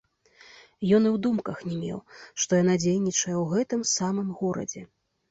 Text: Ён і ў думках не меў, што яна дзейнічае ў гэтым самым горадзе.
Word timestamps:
Ён 0.95 1.03
і 1.07 1.09
ў 1.09 1.17
думках 1.25 1.59
не 1.67 1.75
меў, 1.81 1.99
што 2.43 2.51
яна 2.61 2.77
дзейнічае 2.83 3.33
ў 3.33 3.43
гэтым 3.51 3.83
самым 3.91 4.33
горадзе. 4.41 4.83